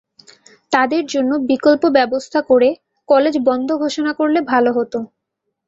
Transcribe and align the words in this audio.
তাঁদের 0.71 1.03
জন্য 1.05 1.31
বিকল্প 1.49 1.83
ব্যবস্থা 1.97 2.39
করে 2.49 2.69
কলেজ 3.09 3.35
বন্ধ 3.47 3.69
ঘোষণা 3.83 4.11
করলে 4.19 4.39
ভালো 4.51 4.69
হতো। 4.77 4.99